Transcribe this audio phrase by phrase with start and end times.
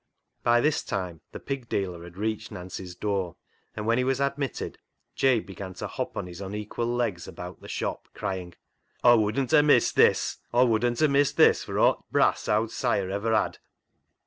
[0.41, 3.35] By this time the pig dealer had reached Nancy's door,
[3.75, 4.79] and when he was admitted
[5.13, 8.55] Jabe began to hop on his unequal legs about the shop, crying
[9.03, 12.71] —"Aw wodn't ha' missed this; Aw wodn't ha* missed this for aw t' brass owd
[12.71, 13.59] 'Siah ever had."